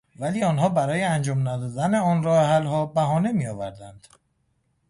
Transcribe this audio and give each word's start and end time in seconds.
ولی 0.19 0.43
آنها 0.43 0.69
برای 0.69 1.03
انجام 1.03 1.49
ندادن 1.49 1.95
آن 1.95 2.23
راه 2.23 2.45
حل 2.49 2.65
ها 2.65 2.85
بهانه 2.85 3.31
میآورند 3.31 4.07